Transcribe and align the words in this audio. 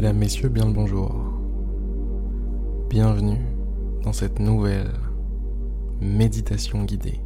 Mesdames, 0.00 0.16
Messieurs, 0.16 0.48
bien 0.48 0.64
le 0.64 0.72
bonjour. 0.72 1.14
Bienvenue 2.88 3.36
dans 4.02 4.14
cette 4.14 4.38
nouvelle 4.38 4.88
méditation 6.00 6.84
guidée. 6.84 7.20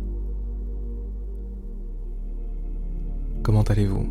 Comment 3.44 3.62
allez-vous? 3.62 4.08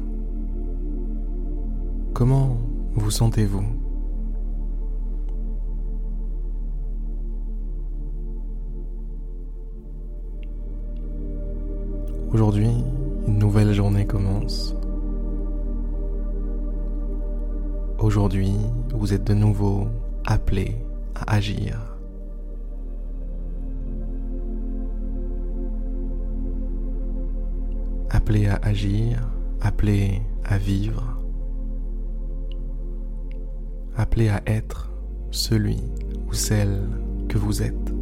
Comment 2.13 2.55
vous 2.93 3.11
sentez-vous? 3.11 3.65
Aujourd'hui, 12.31 12.69
une 13.27 13.39
nouvelle 13.39 13.73
journée 13.73 14.07
commence. 14.07 14.73
Aujourd'hui, 18.03 18.51
vous 18.93 19.13
êtes 19.13 19.23
de 19.23 19.33
nouveau 19.33 19.87
appelé 20.25 20.75
à 21.15 21.35
agir. 21.35 21.79
Appelé 28.09 28.47
à 28.47 28.59
agir, 28.61 29.25
appelé 29.61 30.21
à 30.43 30.57
vivre, 30.57 31.17
appelé 33.95 34.27
à 34.27 34.41
être 34.47 34.91
celui 35.31 35.79
ou 36.27 36.33
celle 36.33 36.81
que 37.29 37.37
vous 37.37 37.63
êtes. 37.63 37.93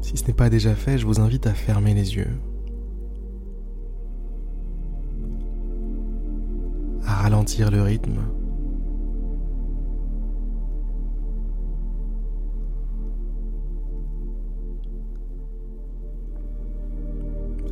Si 0.00 0.16
ce 0.16 0.26
n'est 0.26 0.34
pas 0.34 0.50
déjà 0.50 0.74
fait, 0.74 0.98
je 0.98 1.06
vous 1.06 1.20
invite 1.20 1.46
à 1.46 1.54
fermer 1.54 1.94
les 1.94 2.16
yeux. 2.16 2.36
Le 7.70 7.82
rythme. 7.82 8.20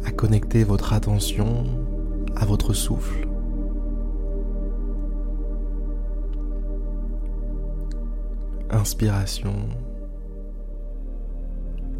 À 0.04 0.12
connecter 0.12 0.64
votre 0.64 0.92
attention 0.92 1.64
à 2.36 2.44
votre 2.44 2.74
souffle. 2.74 3.26
Inspiration 8.70 9.54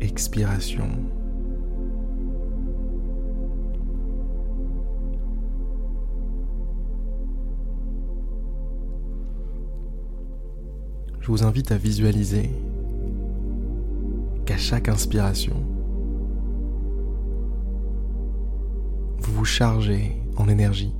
expiration. 0.03 1.22
Je 11.23 11.29
vous 11.29 11.45
invite 11.45 11.73
à 11.73 11.77
visualiser 11.77 12.51
qu'à 14.45 14.57
chaque 14.57 14.89
inspiration, 14.89 15.55
vous 19.21 19.33
vous 19.33 19.45
chargez 19.45 20.21
en 20.37 20.49
énergie, 20.49 20.93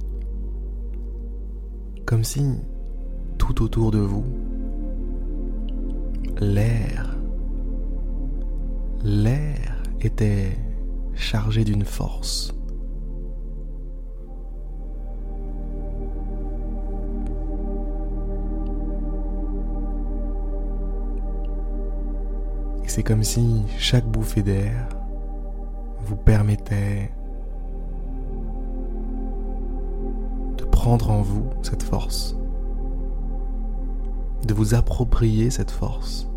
comme 2.07 2.23
si 2.25 2.45
tout 3.37 3.63
autour 3.63 3.91
de 3.91 3.99
vous, 3.99 4.25
l'air 6.41 7.17
l'air 9.05 9.83
était 10.01 10.57
chargé 11.15 11.65
d'une 11.65 11.85
force. 11.85 12.55
C'est 22.95 23.03
comme 23.03 23.23
si 23.23 23.63
chaque 23.79 24.05
bouffée 24.05 24.43
d'air 24.43 24.87
vous 26.05 26.15
permettait 26.15 27.11
de 30.59 30.65
prendre 30.65 31.11
en 31.11 31.23
vous 31.23 31.47
cette 31.63 31.83
force, 31.83 32.37
de 34.47 34.53
vous 34.53 34.75
approprier 34.75 35.49
cette 35.49 35.71
force. 35.71 36.29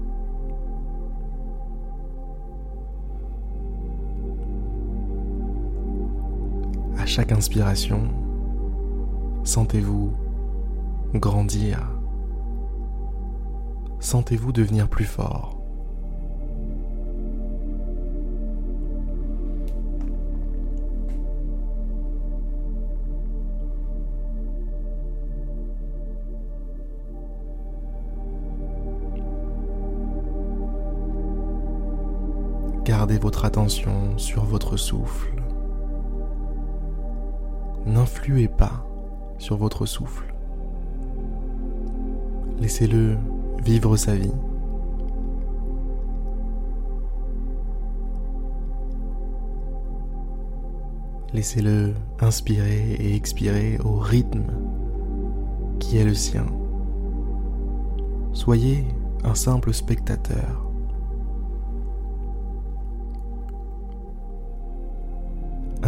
chaque 7.06 7.32
inspiration, 7.32 8.02
sentez-vous 9.44 10.12
grandir. 11.14 11.92
Sentez-vous 14.00 14.52
devenir 14.52 14.90
plus 14.90 15.06
fort. 15.06 15.55
Gardez 32.86 33.18
votre 33.18 33.46
attention 33.46 34.16
sur 34.16 34.46
votre 34.46 34.78
souffle. 34.78 35.34
N'influez 37.88 38.48
pas 38.48 38.86
sur 39.40 39.58
votre 39.58 39.88
souffle. 39.88 40.36
Laissez-le 42.60 43.18
vivre 43.64 43.98
sa 43.98 44.16
vie. 44.16 44.32
Laissez-le 51.34 51.96
inspirer 52.20 52.98
et 53.00 53.16
expirer 53.16 53.80
au 53.84 53.98
rythme 53.98 54.46
qui 55.80 55.98
est 55.98 56.06
le 56.06 56.14
sien. 56.14 56.46
Soyez 58.32 58.86
un 59.24 59.34
simple 59.34 59.74
spectateur. 59.74 60.75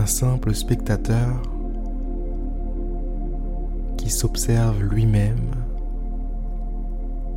Simple 0.07 0.55
spectateur 0.55 1.41
s'observe 4.09 4.81
lui-même 4.83 5.51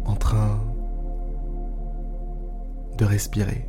en 0.04 0.14
train 0.14 0.60
de 2.98 3.04
respirer. 3.04 3.66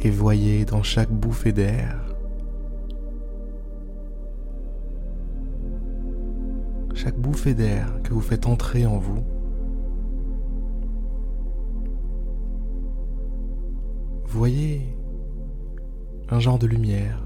Et 0.00 0.10
voyez 0.10 0.64
dans 0.66 0.82
chaque 0.82 1.10
bouffée 1.10 1.52
d'air 1.52 2.00
chaque 6.94 7.18
bouffée 7.18 7.54
d'air 7.54 7.86
que 8.02 8.14
vous 8.14 8.20
faites 8.20 8.46
entrer 8.46 8.86
en 8.86 8.98
vous 8.98 9.24
voyez 14.34 14.80
un 16.28 16.40
genre 16.40 16.58
de 16.58 16.66
lumière. 16.66 17.22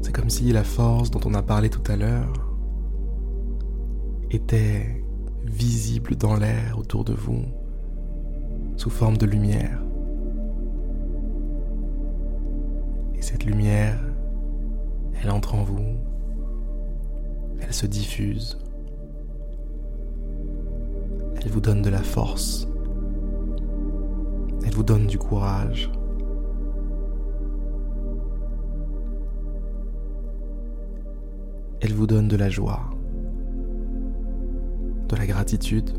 C'est 0.00 0.12
comme 0.14 0.30
si 0.30 0.52
la 0.52 0.62
force 0.62 1.10
dont 1.10 1.20
on 1.24 1.34
a 1.34 1.42
parlé 1.42 1.70
tout 1.70 1.82
à 1.90 1.96
l'heure 1.96 2.54
était 4.30 5.04
visible 5.44 6.14
dans 6.14 6.36
l'air 6.36 6.78
autour 6.78 7.04
de 7.04 7.12
vous 7.12 7.44
sous 8.76 8.90
forme 8.90 9.16
de 9.16 9.26
lumière. 9.26 9.82
Et 13.16 13.22
cette 13.22 13.44
lumière, 13.44 13.98
elle 15.20 15.30
entre 15.30 15.56
en 15.56 15.64
vous, 15.64 15.96
elle 17.60 17.74
se 17.74 17.86
diffuse, 17.86 18.61
elle 21.44 21.50
vous 21.50 21.60
donne 21.60 21.82
de 21.82 21.90
la 21.90 22.02
force, 22.02 22.68
elle 24.64 24.74
vous 24.74 24.84
donne 24.84 25.06
du 25.06 25.18
courage. 25.18 25.90
Elle 31.80 31.94
vous 31.94 32.06
donne 32.06 32.28
de 32.28 32.36
la 32.36 32.48
joie, 32.48 32.90
de 35.08 35.16
la 35.16 35.26
gratitude. 35.26 35.90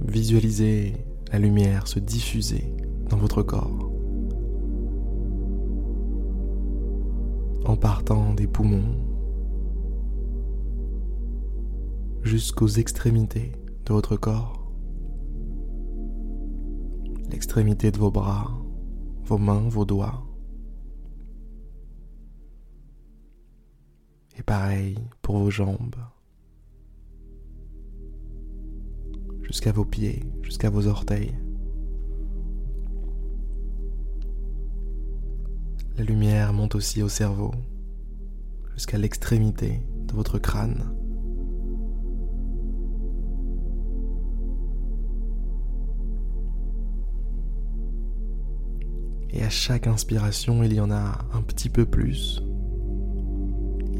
Visualisez 0.00 0.94
la 1.30 1.38
lumière 1.38 1.88
se 1.88 1.98
diffuser 1.98 2.74
dans 3.10 3.18
votre 3.18 3.42
corps. 3.42 3.83
en 7.64 7.76
partant 7.76 8.34
des 8.34 8.46
poumons 8.46 8.96
jusqu'aux 12.22 12.68
extrémités 12.68 13.52
de 13.86 13.92
votre 13.92 14.16
corps, 14.16 14.72
l'extrémité 17.30 17.90
de 17.90 17.98
vos 17.98 18.10
bras, 18.10 18.50
vos 19.24 19.38
mains, 19.38 19.68
vos 19.68 19.84
doigts. 19.84 20.26
Et 24.36 24.42
pareil 24.42 24.98
pour 25.22 25.38
vos 25.38 25.50
jambes, 25.50 25.96
jusqu'à 29.42 29.72
vos 29.72 29.84
pieds, 29.84 30.24
jusqu'à 30.42 30.70
vos 30.70 30.86
orteils. 30.86 31.34
La 35.96 36.02
lumière 36.02 36.52
monte 36.52 36.74
aussi 36.74 37.04
au 37.04 37.08
cerveau, 37.08 37.52
jusqu'à 38.74 38.98
l'extrémité 38.98 39.80
de 40.08 40.12
votre 40.12 40.40
crâne. 40.40 40.92
Et 49.30 49.44
à 49.44 49.50
chaque 49.50 49.86
inspiration, 49.86 50.64
il 50.64 50.72
y 50.72 50.80
en 50.80 50.90
a 50.90 51.18
un 51.32 51.42
petit 51.42 51.68
peu 51.68 51.86
plus. 51.86 52.42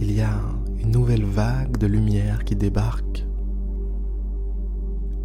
Il 0.01 0.11
y 0.11 0.21
a 0.21 0.41
une 0.81 0.91
nouvelle 0.91 1.25
vague 1.25 1.77
de 1.77 1.87
lumière 1.87 2.45
qui 2.45 2.57
débarque. 2.57 3.25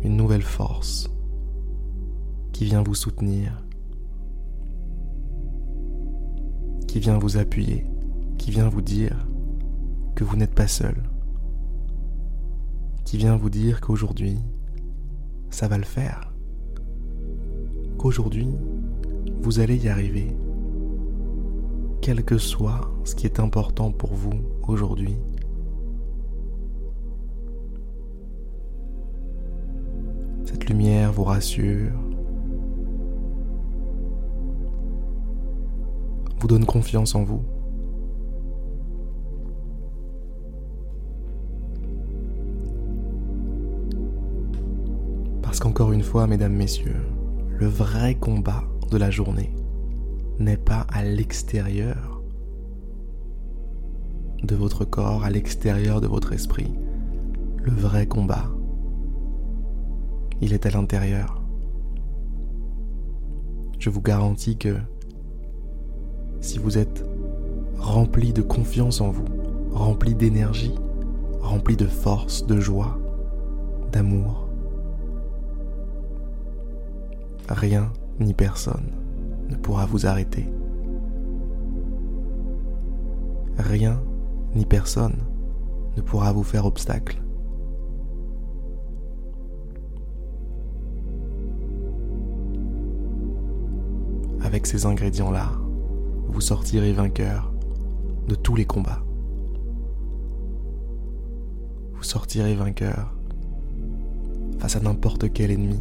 Une 0.04 0.16
nouvelle 0.16 0.44
force 0.44 1.10
qui 2.54 2.66
vient 2.66 2.84
vous 2.84 2.94
soutenir 2.94 3.64
qui 6.90 7.00
vient 7.00 7.20
vous 7.20 7.38
appuyer, 7.38 7.86
qui 8.40 8.50
vient 8.50 8.68
vous 8.68 8.82
dire 8.82 9.28
que 10.16 10.24
vous 10.24 10.36
n'êtes 10.36 10.56
pas 10.56 10.68
seul, 10.68 10.96
qui 13.06 13.18
vient 13.18 13.38
vous 13.38 13.52
dire 13.52 13.80
qu'aujourd'hui, 13.80 14.40
ça 15.52 15.68
va 15.68 15.78
le 15.78 15.84
faire, 15.84 16.34
qu'aujourd'hui, 18.00 18.48
vous 19.40 19.60
allez 19.60 19.78
y 19.78 19.88
arriver, 19.88 20.36
quel 22.02 22.24
que 22.24 22.40
soit 22.40 22.92
ce 23.04 23.14
qui 23.14 23.28
est 23.28 23.40
important 23.40 23.92
pour 23.92 24.16
vous 24.16 24.42
aujourd'hui. 24.68 25.16
Cette 30.44 30.68
lumière 30.68 31.14
vous 31.14 31.26
rassure, 31.26 32.09
vous 36.40 36.48
donne 36.48 36.66
confiance 36.66 37.16
en 37.16 37.24
vous. 37.24 37.44
Parce 45.42 45.60
qu'encore 45.60 45.92
une 45.92 46.04
fois, 46.04 46.28
mesdames, 46.28 46.54
messieurs, 46.54 47.06
le 47.58 47.68
vrai 47.68 48.16
combat 48.16 48.64
de 48.92 48.98
la 48.98 49.12
journée 49.12 49.52
n'est 50.40 50.58
pas 50.58 50.88
à 50.94 51.04
l'extérieur 51.04 52.22
de 54.44 54.56
votre 54.56 54.86
corps, 54.86 55.26
à 55.26 55.30
l'extérieur 55.30 56.00
de 56.00 56.08
votre 56.08 56.32
esprit. 56.32 56.74
Le 57.62 57.72
vrai 57.72 58.08
combat, 58.08 58.46
il 60.40 60.54
est 60.54 60.66
à 60.66 60.70
l'intérieur. 60.70 61.42
Je 63.80 63.90
vous 63.90 64.02
garantis 64.02 64.58
que 64.58 64.78
si 66.42 66.58
vous 66.58 66.78
êtes 66.78 67.06
rempli 67.78 68.34
de 68.34 68.42
confiance 68.42 69.02
en 69.02 69.10
vous, 69.10 69.26
rempli 69.72 70.16
d'énergie, 70.16 70.76
rempli 71.42 71.76
de 71.76 71.86
force, 71.86 72.46
de 72.46 72.60
joie, 72.60 72.98
d'amour. 73.92 74.48
Rien 77.50 77.92
ni 78.20 78.34
personne 78.34 78.92
ne 79.50 79.56
pourra 79.56 79.86
vous 79.86 80.06
arrêter. 80.06 80.46
Rien 83.58 84.02
ni 84.56 84.66
personne 84.66 85.18
ne 85.98 86.02
pourra 86.02 86.32
vous 86.32 86.44
faire 86.44 86.66
obstacle. 86.66 87.22
Avec 94.42 94.66
ces 94.66 94.86
ingrédients-là, 94.86 95.52
vous 96.30 96.42
sortirez 96.42 96.94
vainqueur 96.94 97.52
de 98.28 98.36
tous 98.36 98.56
les 98.56 98.66
combats. 98.66 99.04
Vous 101.94 102.04
sortirez 102.04 102.56
vainqueur 102.56 103.14
face 104.60 104.76
à 104.76 104.80
n'importe 104.80 105.34
quel 105.34 105.52
ennemi. 105.52 105.80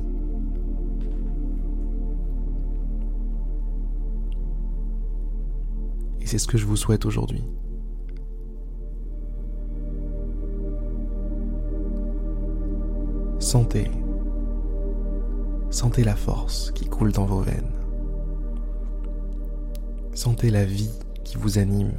Et 6.20 6.26
c'est 6.26 6.38
ce 6.38 6.48
que 6.48 6.58
je 6.58 6.66
vous 6.66 6.76
souhaite 6.76 7.04
aujourd'hui. 7.04 7.44
Sentez, 13.38 13.90
sentez 15.70 16.04
la 16.04 16.16
force 16.16 16.72
qui 16.72 16.86
coule 16.86 17.12
dans 17.12 17.24
vos 17.26 17.40
veines. 17.40 17.87
Sentez 20.18 20.50
la 20.50 20.64
vie 20.64 20.90
qui 21.22 21.36
vous 21.36 21.58
anime. 21.58 21.92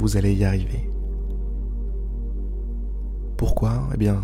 Vous 0.00 0.16
allez 0.16 0.34
y 0.34 0.44
arriver. 0.44 0.90
Pourquoi? 3.36 3.88
Eh 3.94 3.96
bien, 3.96 4.22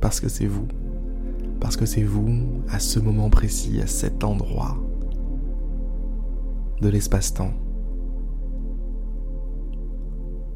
parce 0.00 0.18
que 0.18 0.28
c'est 0.28 0.46
vous 0.46 0.66
parce 1.60 1.76
que 1.76 1.86
c'est 1.86 2.02
vous, 2.02 2.62
à 2.70 2.78
ce 2.78 3.00
moment 3.00 3.30
précis, 3.30 3.80
à 3.82 3.86
cet 3.86 4.24
endroit 4.24 4.76
de 6.80 6.88
l'espace-temps. 6.88 7.52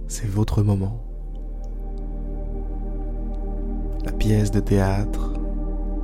C'est 0.07 0.29
votre 0.29 0.63
moment. 0.63 1.03
La 4.05 4.13
pièce 4.13 4.51
de 4.51 4.61
théâtre 4.61 5.33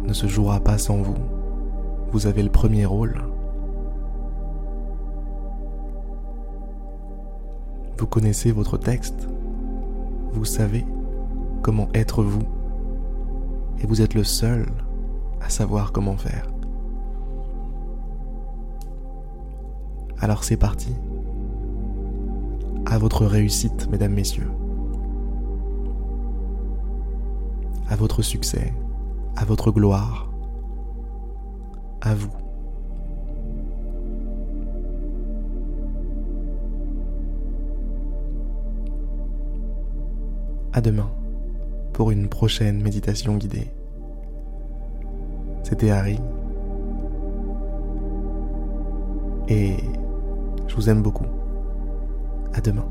ne 0.05 0.13
se 0.13 0.27
jouera 0.27 0.61
pas 0.61 0.79
sans 0.79 0.97
vous. 0.97 1.19
Vous 2.11 2.27
avez 2.27 2.43
le 2.43 2.51
premier 2.51 2.85
rôle. 2.85 3.23
Vous 7.99 8.07
connaissez 8.07 8.51
votre 8.51 8.79
texte. 8.79 9.29
Vous 10.33 10.45
savez 10.45 10.87
comment 11.63 11.89
être 11.95 12.23
vous. 12.23 12.43
Et 13.81 13.87
vous 13.87 14.01
êtes 14.01 14.15
le 14.15 14.25
seul 14.25 14.67
à 15.41 15.49
savoir 15.49 15.93
comment 15.93 16.17
faire. 16.17 16.47
Alors 20.21 20.45
c'est 20.45 20.57
parti. 20.57 20.95
À 22.87 22.99
votre 22.99 23.27
réussite, 23.27 23.89
mesdames, 23.91 24.15
messieurs. 24.15 24.51
À 27.89 27.97
votre 27.97 28.23
succès, 28.23 28.73
à 29.37 29.45
votre 29.45 29.71
gloire, 29.71 30.31
à 32.01 32.15
vous. 32.15 32.33
À 40.73 40.81
demain 40.81 41.11
pour 41.93 42.11
une 42.11 42.29
prochaine 42.29 42.81
méditation 42.83 43.37
guidée. 43.37 43.69
C'était 45.69 45.91
Harry. 45.91 46.19
Et 49.49 49.77
je 50.67 50.75
vous 50.75 50.89
aime 50.89 51.03
beaucoup. 51.03 51.27
À 52.55 52.63
demain. 52.63 52.89